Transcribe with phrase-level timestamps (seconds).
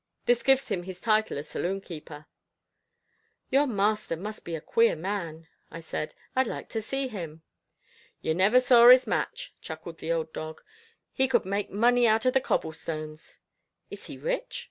[0.25, 2.25] This gives him his title of saloon keeper."
[3.51, 6.15] "Your master must be a queer man," I said.
[6.35, 7.43] "I'd like to see him."
[8.19, 10.63] "You never saw his match," chuckled the old dog.
[11.13, 13.37] "He could make money out of the cobble stones."
[13.91, 14.59] "Is he rich?"